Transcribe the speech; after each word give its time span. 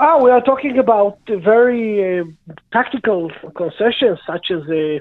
Oh, 0.00 0.22
we 0.22 0.30
are 0.30 0.40
talking 0.40 0.78
about 0.78 1.18
very 1.26 2.20
uh, 2.20 2.24
tactical 2.72 3.32
concessions, 3.56 4.20
such 4.24 4.52
as 4.52 4.62
a, 4.70 5.00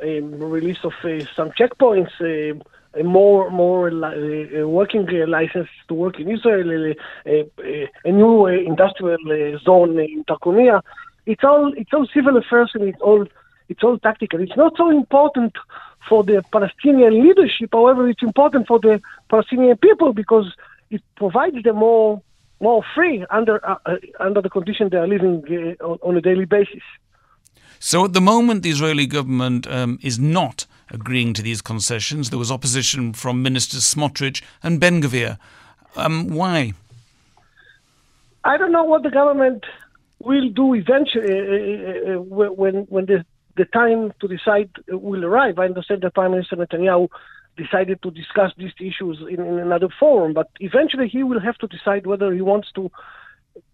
a 0.00 0.20
release 0.20 0.78
of 0.84 0.92
uh, 1.02 1.26
some 1.34 1.50
checkpoints, 1.50 2.12
uh, 2.20 2.56
a 2.94 3.02
more 3.02 3.50
more 3.50 3.90
li- 3.90 4.60
uh, 4.60 4.68
working 4.68 5.08
uh, 5.08 5.26
license 5.26 5.68
to 5.88 5.94
work 5.94 6.20
in 6.20 6.30
Israel, 6.30 6.94
uh, 7.26 7.30
a 8.04 8.12
new 8.12 8.46
industrial 8.46 9.18
zone 9.64 9.98
in 9.98 10.22
Tarkumiya. 10.26 10.80
It's 11.26 11.42
all 11.42 11.72
it's 11.76 11.92
all 11.92 12.06
civil 12.14 12.36
affairs 12.36 12.70
and 12.74 12.84
it's 12.84 13.02
all 13.02 13.26
it's 13.68 13.82
all 13.82 13.98
tactical. 13.98 14.40
It's 14.40 14.56
not 14.56 14.74
so 14.76 14.90
important 14.90 15.54
for 16.08 16.22
the 16.22 16.44
Palestinian 16.52 17.20
leadership. 17.20 17.70
However, 17.72 18.08
it's 18.08 18.22
important 18.22 18.68
for 18.68 18.78
the 18.78 19.02
Palestinian 19.28 19.76
people 19.78 20.12
because 20.12 20.54
it 20.88 21.02
provides 21.16 21.60
them 21.64 21.78
more 21.78 22.22
more 22.60 22.82
free 22.94 23.24
under 23.30 23.64
uh, 23.66 23.76
uh, 23.86 23.96
under 24.20 24.40
the 24.40 24.50
condition 24.50 24.88
they 24.90 24.96
are 24.96 25.06
living 25.06 25.76
uh, 25.80 25.84
on, 25.86 26.16
a 26.16 26.20
daily 26.20 26.44
basis. 26.44 26.82
So, 27.78 28.04
at 28.06 28.14
the 28.14 28.20
moment, 28.20 28.62
the 28.62 28.70
Israeli 28.70 29.06
government 29.06 29.66
um, 29.66 29.98
is 30.02 30.18
not 30.18 30.66
agreeing 30.90 31.34
to 31.34 31.42
these 31.42 31.60
concessions. 31.60 32.30
There 32.30 32.38
was 32.38 32.50
opposition 32.50 33.12
from 33.12 33.42
Ministers 33.42 33.82
Smotrich 33.84 34.42
and 34.62 34.80
Ben 34.80 35.02
Gvir. 35.02 35.38
Um, 35.96 36.28
why? 36.28 36.72
I 38.44 38.56
don't 38.56 38.72
know 38.72 38.84
what 38.84 39.02
the 39.02 39.10
government 39.10 39.64
will 40.20 40.48
do 40.48 40.74
eventually 40.74 42.06
uh, 42.06 42.14
uh 42.14 42.20
when 42.22 42.74
when 42.88 43.06
the 43.06 43.24
the 43.56 43.64
time 43.66 44.12
to 44.20 44.28
decide 44.28 44.70
will 44.88 45.24
arrive. 45.24 45.58
I 45.58 45.64
understand 45.64 46.02
that 46.02 46.14
Prime 46.14 46.30
Minister 46.30 46.56
Netanyahu 46.56 47.08
decided 47.56 48.02
to 48.02 48.10
discuss 48.10 48.52
these 48.56 48.72
issues 48.80 49.18
in, 49.28 49.40
in, 49.40 49.58
another 49.58 49.88
forum, 49.98 50.32
but 50.32 50.48
eventually 50.60 51.08
he 51.08 51.22
will 51.22 51.40
have 51.40 51.56
to 51.58 51.66
decide 51.66 52.06
whether 52.06 52.32
he 52.32 52.42
wants 52.42 52.68
to 52.74 52.90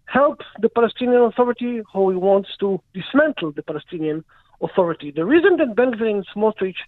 help 0.06 0.40
the 0.60 0.68
Palestinian 0.68 1.22
Authority 1.22 1.82
or 1.94 2.12
he 2.12 2.18
wants 2.18 2.50
to 2.60 2.80
dismantle 2.94 3.52
the 3.52 3.62
Palestinian 3.62 4.24
Authority. 4.60 5.10
The 5.10 5.24
reason 5.24 5.56
that 5.56 5.74
Ben 5.74 5.92
Gvir 5.92 6.10
and 6.10 6.26
Smotrich 6.34 6.80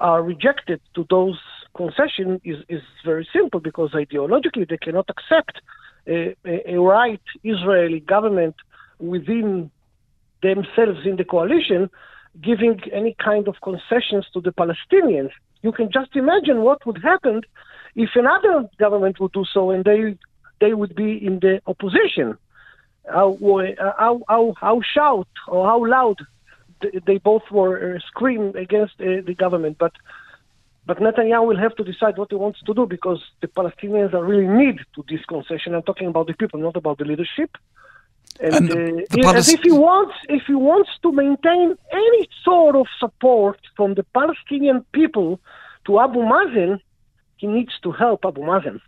are 0.00 0.22
rejected 0.22 0.80
to 0.94 1.06
those 1.10 1.38
concessions 1.76 2.40
is, 2.44 2.58
is 2.68 2.82
very 3.04 3.26
simple 3.32 3.60
because 3.60 3.90
ideologically 3.92 4.68
they 4.68 4.76
cannot 4.76 5.08
accept 5.10 5.60
a, 6.06 6.36
a, 6.44 6.74
a 6.74 6.80
right 6.80 7.20
Israeli 7.42 8.00
government 8.00 8.54
within 8.98 9.70
themselves 10.42 11.00
in 11.04 11.16
the 11.16 11.24
coalition 11.24 11.90
giving 12.42 12.80
any 12.92 13.16
kind 13.22 13.48
of 13.48 13.56
concessions 13.62 14.26
to 14.32 14.40
the 14.40 14.52
Palestinians. 14.52 15.30
You 15.62 15.72
can 15.72 15.90
just 15.92 16.14
imagine 16.14 16.62
what 16.62 16.84
would 16.86 17.02
happen 17.02 17.42
if 17.94 18.10
another 18.14 18.68
government 18.78 19.18
would 19.20 19.32
do 19.32 19.44
so 19.52 19.70
and 19.70 19.84
they 19.84 20.16
they 20.60 20.74
would 20.74 20.94
be 20.94 21.24
in 21.24 21.40
the 21.40 21.60
opposition. 21.66 22.36
How 23.06 23.36
how 23.98 24.20
how, 24.28 24.54
how 24.60 24.80
shout 24.94 25.28
or 25.46 25.66
how 25.66 25.84
loud 25.86 26.18
they 27.06 27.18
both 27.18 27.42
were 27.50 27.96
uh, 27.96 27.98
scream 28.06 28.54
against 28.56 28.94
uh, 29.00 29.22
the 29.26 29.34
government, 29.34 29.76
but. 29.78 29.92
But 30.86 31.00
Netanyahu 31.00 31.48
will 31.48 31.58
have 31.58 31.76
to 31.76 31.84
decide 31.84 32.16
what 32.16 32.30
he 32.30 32.36
wants 32.36 32.60
to 32.62 32.72
do 32.72 32.86
because 32.86 33.22
the 33.42 33.46
Palestinians 33.46 34.14
really 34.14 34.46
need 34.46 34.78
to 34.94 35.04
this 35.06 35.22
concession. 35.26 35.74
I'm 35.74 35.82
talking 35.82 36.08
about 36.08 36.28
the 36.28 36.32
people, 36.32 36.58
not 36.60 36.76
about 36.76 36.96
the 36.96 37.04
leadership. 37.04 37.50
And, 38.40 38.54
and, 38.54 38.68
the, 38.68 39.06
the 39.10 39.24
uh, 39.24 39.30
and 39.30 39.48
if 39.48 39.60
he 39.62 39.72
wants, 39.72 40.14
if 40.28 40.42
he 40.46 40.54
wants 40.54 40.90
to 41.02 41.12
maintain 41.12 41.76
any 41.92 42.28
sort 42.44 42.76
of 42.76 42.86
support 42.98 43.58
from 43.76 43.94
the 43.94 44.04
Palestinian 44.14 44.84
people 44.92 45.40
to 45.86 46.00
Abu 46.00 46.20
Mazen, 46.20 46.80
he 47.36 47.46
needs 47.46 47.72
to 47.82 47.92
help 47.92 48.24
Abu 48.24 48.42
Mazen. 48.42 48.80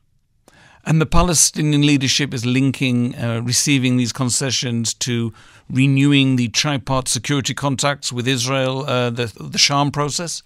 And 0.84 1.01
the 1.01 1.07
Palestinian 1.07 1.83
leadership 1.87 2.33
is 2.33 2.47
linking 2.47 3.15
uh, 3.17 3.42
receiving 3.45 3.98
these 3.98 4.12
concessions 4.12 4.95
to 4.95 5.33
renewing 5.69 6.37
the 6.37 6.48
tripart 6.48 7.07
security 7.07 7.55
contacts 7.55 8.12
with 8.12 8.27
Israel, 8.27 8.85
uh, 8.87 9.11
the 9.11 9.27
the 9.27 9.59
Sharm 9.59 9.92
process. 9.92 10.42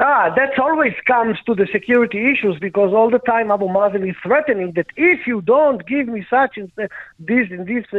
Ah, 0.00 0.32
that 0.36 0.56
always 0.60 0.94
comes 1.08 1.38
to 1.44 1.56
the 1.56 1.66
security 1.72 2.30
issues 2.30 2.56
because 2.60 2.92
all 2.94 3.10
the 3.10 3.18
time 3.18 3.50
Abu 3.50 3.66
Mazen 3.66 4.08
is 4.08 4.14
threatening 4.22 4.72
that 4.76 4.86
if 4.96 5.26
you 5.26 5.40
don't 5.40 5.84
give 5.88 6.06
me 6.06 6.24
such 6.30 6.56
and 6.56 6.70
these 7.18 7.50
and 7.50 7.66
these 7.66 7.84
uh, 7.92 7.98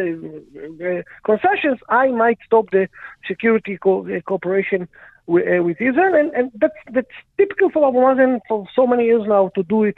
uh, 0.88 1.02
concessions, 1.26 1.78
I 1.90 2.08
might 2.08 2.38
stop 2.46 2.72
the 2.72 2.88
security 3.28 3.78
co- 3.78 4.08
uh, 4.08 4.22
cooperation 4.22 4.88
with, 5.28 5.46
uh, 5.46 5.62
with 5.62 5.82
Israel, 5.82 6.16
and, 6.16 6.32
and 6.32 6.52
that's 6.56 6.82
that's 6.94 7.18
typical 7.38 7.70
for 7.70 7.90
Abu 7.90 7.98
Mazen 7.98 8.40
for 8.48 8.66
so 8.74 8.88
many 8.88 9.04
years 9.04 9.24
now 9.28 9.52
to 9.56 9.64
do 9.64 9.84
it, 9.84 9.98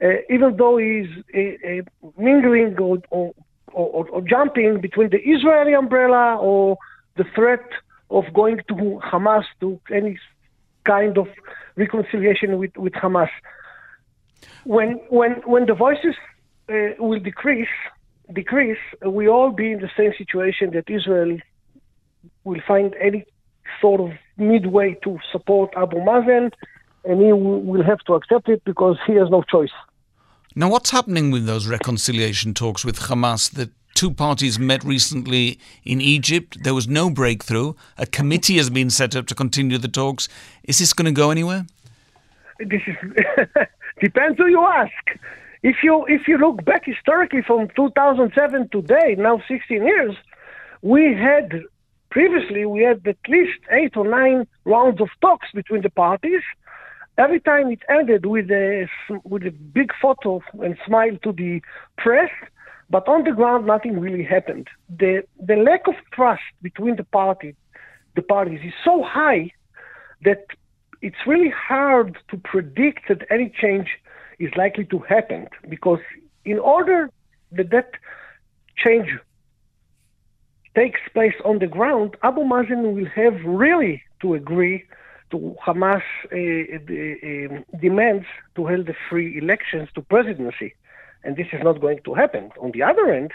uh, 0.00 0.18
even 0.30 0.56
though 0.56 0.76
he's 0.76 1.10
uh, 1.34 1.82
mingling 2.16 2.78
or 2.78 2.98
or, 3.10 3.34
or 3.72 4.08
or 4.10 4.20
jumping 4.22 4.80
between 4.80 5.10
the 5.10 5.18
Israeli 5.18 5.74
umbrella 5.74 6.36
or 6.36 6.76
the 7.16 7.24
threat 7.34 7.66
of 8.10 8.32
going 8.32 8.58
to 8.68 9.00
Hamas 9.02 9.44
to 9.58 9.80
any 9.92 10.20
kind 10.84 11.18
of 11.18 11.28
reconciliation 11.76 12.58
with, 12.58 12.76
with 12.76 12.92
Hamas. 12.92 13.30
When, 14.64 15.00
when, 15.08 15.32
when 15.46 15.66
the 15.66 15.74
voices 15.74 16.14
uh, 16.68 16.74
will 16.98 17.20
decrease, 17.20 17.68
decrease, 18.32 18.78
we 19.06 19.28
all 19.28 19.50
be 19.50 19.72
in 19.72 19.80
the 19.80 19.90
same 19.96 20.12
situation 20.16 20.70
that 20.72 20.88
Israel 20.88 21.38
will 22.44 22.60
find 22.66 22.94
any 23.00 23.24
sort 23.80 24.00
of 24.00 24.10
midway 24.36 24.94
to 25.04 25.18
support 25.30 25.72
Abu 25.76 25.98
Mazen, 25.98 26.52
and 27.04 27.20
he 27.20 27.32
will 27.32 27.82
have 27.82 27.98
to 28.00 28.14
accept 28.14 28.48
it 28.48 28.62
because 28.64 28.96
he 29.06 29.14
has 29.14 29.28
no 29.30 29.42
choice. 29.42 29.72
Now, 30.54 30.68
what's 30.68 30.90
happening 30.90 31.30
with 31.30 31.46
those 31.46 31.66
reconciliation 31.66 32.52
talks 32.52 32.84
with 32.84 33.00
Hamas 33.00 33.50
that 33.52 33.70
two 33.94 34.10
parties 34.10 34.58
met 34.58 34.84
recently 34.84 35.58
in 35.84 36.00
Egypt. 36.00 36.58
There 36.62 36.74
was 36.74 36.88
no 36.88 37.10
breakthrough. 37.10 37.74
A 37.98 38.06
committee 38.06 38.56
has 38.56 38.70
been 38.70 38.90
set 38.90 39.14
up 39.16 39.26
to 39.26 39.34
continue 39.34 39.78
the 39.78 39.88
talks. 39.88 40.28
Is 40.64 40.78
this 40.78 40.92
going 40.92 41.06
to 41.06 41.12
go 41.12 41.30
anywhere? 41.30 41.66
This 42.58 42.82
is 42.86 42.96
depends 44.00 44.38
who 44.38 44.46
you 44.46 44.62
ask. 44.64 44.92
If 45.62 45.76
you 45.82 46.04
if 46.08 46.26
you 46.26 46.38
look 46.38 46.64
back 46.64 46.84
historically 46.84 47.42
from 47.42 47.68
2007 47.76 48.68
to 48.70 48.82
today, 48.82 49.14
now 49.16 49.40
16 49.48 49.84
years, 49.84 50.14
we 50.82 51.14
had 51.14 51.62
previously 52.10 52.66
we 52.66 52.82
had 52.82 53.06
at 53.06 53.16
least 53.28 53.58
eight 53.70 53.96
or 53.96 54.06
nine 54.06 54.46
rounds 54.64 55.00
of 55.00 55.08
talks 55.20 55.48
between 55.54 55.82
the 55.82 55.90
parties. 55.90 56.42
Every 57.18 57.40
time 57.40 57.70
it 57.70 57.80
ended 57.88 58.26
with 58.26 58.50
a 58.50 58.88
with 59.24 59.44
a 59.44 59.50
big 59.50 59.92
photo 60.00 60.42
and 60.62 60.76
smile 60.86 61.16
to 61.22 61.32
the 61.32 61.60
press, 61.98 62.30
but 62.90 63.08
on 63.08 63.24
the 63.24 63.32
ground, 63.32 63.66
nothing 63.66 63.98
really 63.98 64.24
happened. 64.24 64.68
The 64.88 65.24
the 65.40 65.56
lack 65.56 65.86
of 65.88 65.94
trust 66.12 66.42
between 66.60 66.96
the 66.96 67.04
party, 67.04 67.54
the 68.16 68.22
parties, 68.22 68.60
is 68.64 68.74
so 68.84 69.02
high 69.02 69.52
that 70.24 70.46
it's 71.00 71.26
really 71.26 71.50
hard 71.50 72.18
to 72.30 72.36
predict 72.36 73.08
that 73.08 73.22
any 73.30 73.52
change 73.60 73.88
is 74.38 74.50
likely 74.56 74.84
to 74.86 74.98
happen. 75.00 75.48
Because 75.68 76.00
in 76.44 76.58
order 76.58 77.10
that 77.52 77.70
that 77.70 77.90
change 78.76 79.08
takes 80.74 81.00
place 81.12 81.34
on 81.44 81.58
the 81.58 81.66
ground, 81.66 82.16
Abu 82.22 82.42
Mazen 82.42 82.94
will 82.94 83.10
have 83.14 83.34
really 83.44 84.02
to 84.20 84.34
agree 84.34 84.84
to 85.30 85.56
Hamas 85.64 86.02
uh, 86.30 86.36
uh, 86.36 87.78
demands 87.80 88.26
to 88.54 88.66
hold 88.66 88.86
the 88.86 88.94
free 89.08 89.38
elections 89.38 89.88
to 89.94 90.02
presidency 90.02 90.74
and 91.24 91.36
this 91.36 91.46
is 91.52 91.62
not 91.62 91.80
going 91.80 92.00
to 92.04 92.14
happen. 92.14 92.50
On 92.60 92.70
the 92.72 92.82
other 92.82 93.12
end, 93.12 93.32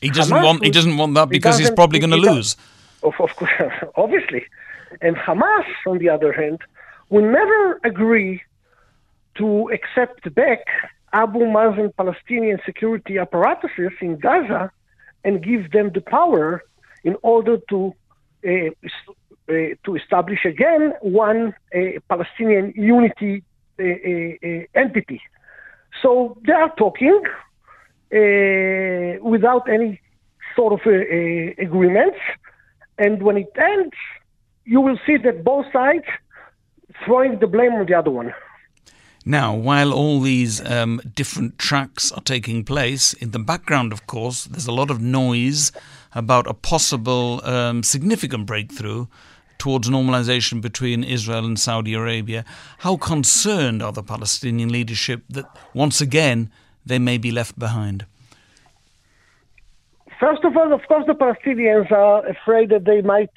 he 0.00 0.10
doesn't 0.10 0.36
Hamas 0.36 0.44
want 0.44 0.64
he 0.64 0.70
doesn't 0.70 0.96
want 0.96 1.14
that 1.14 1.28
because 1.28 1.58
he's 1.58 1.70
probably 1.70 1.98
going 1.98 2.10
to 2.10 2.16
lose. 2.16 2.56
Of, 3.02 3.14
of 3.20 3.34
course, 3.36 3.50
obviously, 3.96 4.44
and 5.00 5.16
Hamas, 5.16 5.66
on 5.86 5.98
the 5.98 6.08
other 6.08 6.32
hand, 6.32 6.60
will 7.10 7.28
never 7.40 7.80
agree 7.84 8.42
to 9.36 9.70
accept 9.70 10.32
back 10.34 10.60
Abu 11.12 11.40
Mazen 11.40 11.94
Palestinian 11.96 12.58
security 12.66 13.18
apparatuses 13.18 13.92
in 14.00 14.18
Gaza 14.18 14.70
and 15.24 15.42
give 15.42 15.72
them 15.72 15.90
the 15.94 16.00
power 16.00 16.62
in 17.04 17.16
order 17.22 17.58
to 17.70 17.94
uh, 18.46 18.70
uh, 19.48 19.52
to 19.84 19.96
establish 19.96 20.44
again 20.44 20.92
one 21.00 21.54
uh, 21.74 21.78
Palestinian 22.08 22.72
unity 22.76 23.42
uh, 23.80 23.82
uh, 23.82 24.80
entity. 24.82 25.20
So 26.02 26.38
they 26.46 26.52
are 26.52 26.72
talking 26.76 27.22
uh, 28.12 29.22
without 29.22 29.68
any 29.68 30.00
sort 30.54 30.72
of 30.72 30.80
uh, 30.86 30.90
uh, 30.90 31.66
agreements. 31.66 32.18
And 32.98 33.22
when 33.22 33.36
it 33.36 33.52
ends, 33.56 33.94
you 34.64 34.80
will 34.80 34.98
see 35.06 35.16
that 35.18 35.44
both 35.44 35.66
sides 35.72 36.04
throwing 37.04 37.38
the 37.38 37.46
blame 37.46 37.72
on 37.74 37.86
the 37.86 37.94
other 37.94 38.10
one. 38.10 38.34
Now, 39.24 39.54
while 39.54 39.92
all 39.92 40.20
these 40.20 40.64
um, 40.64 41.00
different 41.14 41.58
tracks 41.58 42.10
are 42.12 42.22
taking 42.22 42.64
place, 42.64 43.12
in 43.12 43.32
the 43.32 43.38
background, 43.38 43.92
of 43.92 44.06
course, 44.06 44.44
there's 44.44 44.66
a 44.66 44.72
lot 44.72 44.90
of 44.90 45.00
noise 45.02 45.70
about 46.14 46.46
a 46.46 46.54
possible 46.54 47.44
um, 47.44 47.82
significant 47.82 48.46
breakthrough 48.46 49.06
towards 49.58 49.88
normalization 49.88 50.60
between 50.60 51.04
Israel 51.04 51.44
and 51.44 51.58
Saudi 51.58 51.94
Arabia. 51.94 52.44
How 52.78 52.96
concerned 52.96 53.82
are 53.82 53.92
the 53.92 54.02
Palestinian 54.02 54.70
leadership 54.70 55.22
that 55.28 55.46
once 55.74 56.00
again 56.00 56.50
they 56.86 56.98
may 56.98 57.18
be 57.18 57.30
left 57.30 57.58
behind? 57.58 58.06
First 60.20 60.44
of 60.44 60.56
all, 60.56 60.72
of 60.72 60.80
course, 60.88 61.04
the 61.06 61.14
Palestinians 61.14 61.92
are 61.92 62.26
afraid 62.26 62.70
that 62.70 62.84
they 62.84 63.02
might 63.02 63.30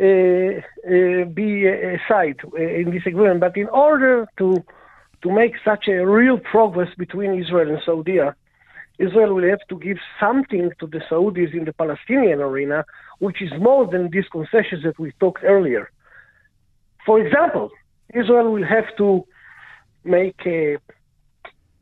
uh, 0.00 0.60
uh, 0.88 1.24
be 1.26 1.66
a 1.66 2.00
side 2.08 2.40
uh, 2.44 2.56
in 2.56 2.90
this 2.90 3.06
agreement. 3.06 3.40
But 3.40 3.56
in 3.56 3.68
order 3.68 4.26
to 4.38 4.64
to 5.22 5.30
make 5.30 5.54
such 5.64 5.86
a 5.86 6.04
real 6.04 6.38
progress 6.38 6.88
between 6.98 7.40
Israel 7.40 7.68
and 7.70 7.80
Saudi, 7.86 8.18
Israel 8.98 9.34
will 9.34 9.48
have 9.48 9.64
to 9.68 9.78
give 9.78 9.98
something 10.18 10.70
to 10.80 10.86
the 10.86 11.00
Saudis 11.08 11.54
in 11.54 11.64
the 11.64 11.72
Palestinian 11.72 12.40
arena, 12.40 12.84
which 13.24 13.40
is 13.40 13.52
more 13.60 13.86
than 13.86 14.10
these 14.10 14.28
concessions 14.32 14.82
that 14.82 14.98
we 14.98 15.12
talked 15.20 15.44
earlier. 15.44 15.84
For 17.06 17.16
example, 17.24 17.70
Israel 18.12 18.50
will 18.50 18.68
have 18.76 18.88
to 18.96 19.24
make 20.02 20.40
a 20.44 20.78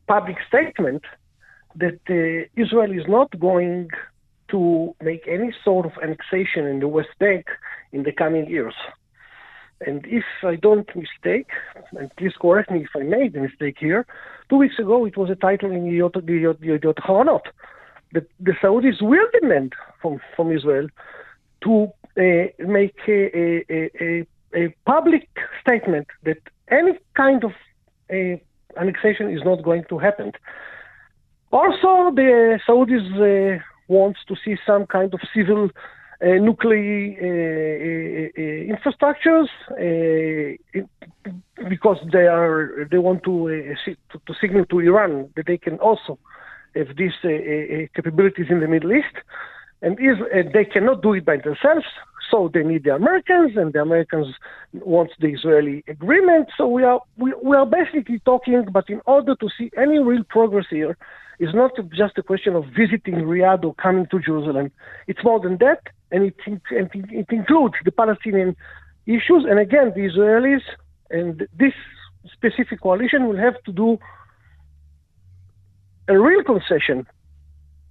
public 0.06 0.37
statement 0.46 1.02
that 1.82 2.00
uh, 2.10 2.62
Israel 2.64 2.92
is 3.00 3.06
not 3.08 3.28
going 3.40 3.88
to 4.50 4.94
make 5.02 5.22
any 5.26 5.50
sort 5.64 5.87
of 5.87 5.92
annexation 6.02 6.66
in 6.66 6.81
the 6.81 6.88
West 6.88 7.14
Bank 7.19 7.46
in 7.93 8.02
the 8.02 8.12
coming 8.12 8.46
years. 8.56 8.75
And 9.86 10.04
if 10.06 10.26
I 10.43 10.56
don't 10.56 10.90
mistake, 10.94 11.50
and 11.98 12.14
please 12.19 12.34
correct 12.38 12.70
me 12.70 12.81
if 12.88 12.90
I 12.94 13.02
made 13.19 13.34
a 13.34 13.40
mistake 13.40 13.76
here, 13.81 14.04
two 14.50 14.56
weeks 14.56 14.78
ago 14.78 15.06
it 15.06 15.16
was 15.16 15.31
a 15.31 15.36
title 15.36 15.70
in 15.70 15.84
Yediot 15.84 16.98
Ahronot 17.04 17.46
that 18.12 18.26
the 18.40 18.54
Saudis 18.62 19.00
will 19.00 19.28
demand 19.40 19.72
from, 20.02 20.20
from 20.36 20.52
Israel 20.52 20.88
to 21.62 21.88
uh, 22.18 22.22
make 22.58 22.96
a, 23.08 23.62
a, 23.70 23.90
a, 24.00 24.26
a, 24.54 24.74
public 24.84 25.28
statement 25.60 26.06
that 26.24 26.38
any 26.70 26.92
kind 27.16 27.44
of 27.44 27.52
uh, 28.12 28.36
annexation 28.80 29.30
is 29.30 29.42
not 29.44 29.62
going 29.62 29.84
to 29.88 29.98
happen. 29.98 30.32
Also, 31.52 32.14
the 32.14 32.58
Saudis 32.66 33.58
uh, 33.58 33.62
wants 33.88 34.20
to 34.28 34.36
see 34.44 34.56
some 34.66 34.86
kind 34.86 35.12
of 35.14 35.20
civil 35.34 35.70
uh, 36.22 36.34
nuclear 36.34 37.16
uh, 37.16 38.40
uh, 38.40 38.76
infrastructures 38.76 39.48
because 41.68 41.96
they 42.12 42.26
are 42.26 42.86
they 42.90 42.98
want 42.98 43.22
to, 43.22 43.74
to, 44.12 44.20
to 44.26 44.34
signal 44.38 44.66
to 44.66 44.80
Iran 44.80 45.30
that 45.36 45.46
they 45.46 45.56
can 45.56 45.78
also 45.78 46.18
have 46.74 46.88
these 46.98 47.14
capabilities 47.94 48.46
in 48.50 48.60
the 48.60 48.68
Middle 48.68 48.92
East, 48.92 49.16
and 49.82 49.97
they 50.53 50.65
cannot 50.65 51.03
do 51.03 51.15
it 51.15 51.25
by 51.25 51.37
themselves. 51.37 51.87
So 52.31 52.50
they 52.53 52.62
need 52.62 52.85
the 52.85 52.94
Americans, 52.94 53.56
and 53.56 53.73
the 53.73 53.81
Americans 53.81 54.29
want 54.75 55.11
the 55.19 55.29
Israeli 55.29 55.82
agreement. 55.88 56.49
So 56.56 56.69
we 56.69 56.85
are 56.85 57.00
we, 57.17 57.32
we 57.43 57.56
are 57.56 57.67
basically 57.67 58.21
talking, 58.21 58.67
but 58.71 58.88
in 58.88 59.00
order 59.06 59.35
to 59.35 59.49
see 59.56 59.71
any 59.77 59.99
real 59.99 60.23
progress 60.25 60.67
here, 60.71 60.97
is 61.41 61.55
not 61.55 61.73
just 61.93 62.19
a 62.19 62.23
question 62.23 62.55
of 62.55 62.65
visiting 62.67 63.15
Riyadh 63.15 63.65
or 63.65 63.75
coming 63.75 64.06
to 64.11 64.21
Jerusalem. 64.21 64.71
It's 65.06 65.25
more 65.25 65.41
than 65.41 65.56
that, 65.59 65.81
and 66.12 66.25
it, 66.25 66.37
it 66.47 67.27
includes 67.31 67.75
the 67.85 67.91
Palestinian 67.91 68.55
issues. 69.06 69.47
And 69.49 69.59
again, 69.59 69.93
the 69.97 70.03
Israelis 70.03 70.62
and 71.11 71.49
this 71.59 71.73
specific 72.32 72.82
coalition 72.82 73.27
will 73.27 73.38
have 73.38 73.61
to 73.65 73.73
do 73.73 73.99
a 76.09 76.19
real 76.19 76.44
concession 76.44 77.06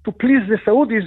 to 0.05 0.11
please 0.11 0.43
the 0.47 0.57
Saudis 0.65 1.05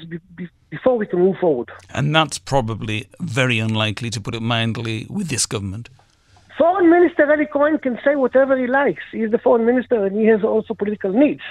before 0.72 0.96
we 0.96 1.06
can 1.06 1.20
move 1.20 1.36
forward. 1.38 1.68
And 1.92 2.16
that's 2.16 2.38
probably 2.38 3.06
very 3.20 3.58
unlikely, 3.58 4.08
to 4.10 4.20
put 4.22 4.34
it 4.34 4.40
mildly, 4.40 5.06
with 5.10 5.28
this 5.28 5.44
government. 5.44 5.90
Foreign 6.56 6.88
Minister 6.88 7.24
Eli 7.30 7.44
Cohen 7.44 7.78
can 7.78 7.98
say 8.04 8.14
whatever 8.16 8.56
he 8.56 8.66
likes. 8.66 9.02
He's 9.12 9.30
the 9.30 9.38
foreign 9.38 9.66
minister 9.66 9.98
and 10.06 10.16
he 10.18 10.26
has 10.26 10.42
also 10.42 10.72
political 10.72 11.12
needs. 11.12 11.42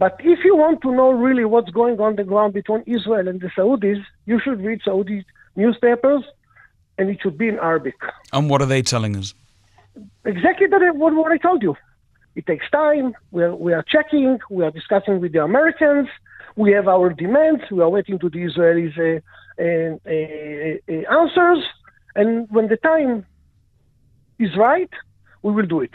But 0.00 0.16
if 0.34 0.40
you 0.44 0.56
want 0.56 0.82
to 0.82 0.90
know 0.92 1.10
really 1.10 1.44
what's 1.44 1.70
going 1.70 2.00
on 2.00 2.16
the 2.16 2.24
ground 2.24 2.54
between 2.54 2.82
Israel 2.86 3.28
and 3.28 3.40
the 3.40 3.50
Saudis, 3.56 4.02
you 4.26 4.40
should 4.42 4.60
read 4.68 4.80
Saudi 4.84 5.24
newspapers, 5.54 6.22
and 6.98 7.10
it 7.10 7.18
should 7.22 7.38
be 7.38 7.48
in 7.48 7.58
Arabic. 7.58 7.96
And 8.32 8.50
what 8.50 8.62
are 8.62 8.66
they 8.74 8.82
telling 8.82 9.16
us? 9.16 9.34
Exactly 10.24 10.66
that, 10.68 10.80
what, 10.94 11.14
what 11.14 11.32
I 11.32 11.38
told 11.38 11.62
you. 11.62 11.76
It 12.34 12.46
takes 12.46 12.68
time. 12.70 13.14
We 13.30 13.42
are, 13.42 13.54
we 13.54 13.72
are 13.72 13.82
checking. 13.82 14.38
We 14.50 14.64
are 14.64 14.70
discussing 14.70 15.20
with 15.20 15.32
the 15.32 15.42
Americans. 15.42 16.08
We 16.56 16.72
have 16.72 16.88
our 16.88 17.10
demands. 17.10 17.62
We 17.70 17.80
are 17.80 17.88
waiting 17.88 18.18
to 18.20 18.28
the 18.28 18.38
Israelis' 18.38 18.98
uh, 18.98 19.20
uh, 19.60 19.98
uh, 20.06 20.94
uh 20.94 21.20
answers. 21.20 21.64
And 22.14 22.48
when 22.50 22.68
the 22.68 22.76
time 22.76 23.26
is 24.38 24.56
right, 24.56 24.90
we 25.42 25.52
will 25.52 25.66
do 25.66 25.80
it. 25.80 25.92